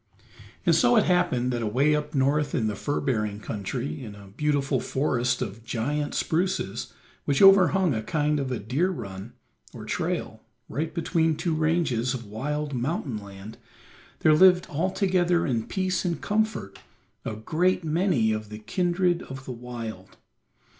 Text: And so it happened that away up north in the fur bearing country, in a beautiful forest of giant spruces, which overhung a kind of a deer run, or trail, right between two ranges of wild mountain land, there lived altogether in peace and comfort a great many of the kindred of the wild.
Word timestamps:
And 0.65 0.73
so 0.75 0.95
it 0.95 1.03
happened 1.03 1.51
that 1.53 1.61
away 1.61 1.93
up 1.95 2.15
north 2.15 2.55
in 2.55 2.65
the 2.65 2.75
fur 2.75 2.99
bearing 2.99 3.39
country, 3.39 4.03
in 4.03 4.15
a 4.15 4.29
beautiful 4.29 4.79
forest 4.79 5.43
of 5.43 5.63
giant 5.63 6.15
spruces, 6.15 6.91
which 7.25 7.39
overhung 7.39 7.93
a 7.93 8.01
kind 8.01 8.39
of 8.39 8.51
a 8.51 8.57
deer 8.57 8.89
run, 8.89 9.33
or 9.75 9.85
trail, 9.85 10.41
right 10.67 10.91
between 10.91 11.35
two 11.35 11.53
ranges 11.53 12.15
of 12.15 12.25
wild 12.25 12.73
mountain 12.73 13.17
land, 13.19 13.59
there 14.21 14.33
lived 14.33 14.65
altogether 14.71 15.45
in 15.45 15.67
peace 15.67 16.03
and 16.03 16.19
comfort 16.19 16.79
a 17.23 17.35
great 17.35 17.83
many 17.83 18.31
of 18.31 18.49
the 18.49 18.57
kindred 18.57 19.21
of 19.21 19.45
the 19.45 19.51
wild. 19.51 20.17